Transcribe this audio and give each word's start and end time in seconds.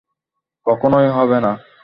কখনোই 0.65 1.07
হবে 1.07 1.37
না। 1.39 1.51